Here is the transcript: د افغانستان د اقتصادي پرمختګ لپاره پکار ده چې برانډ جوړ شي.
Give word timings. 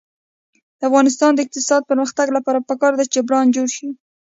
د 0.79 0.81
افغانستان 0.89 1.31
د 1.33 1.39
اقتصادي 1.45 1.85
پرمختګ 1.91 2.27
لپاره 2.37 2.65
پکار 2.69 2.93
ده 2.99 3.05
چې 3.13 3.25
برانډ 3.27 3.49
جوړ 3.55 3.67
شي. 3.75 3.87